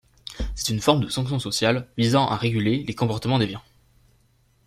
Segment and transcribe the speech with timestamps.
[0.55, 3.61] C'est une forme de sanction sociale visant à réguler les comportements déviants.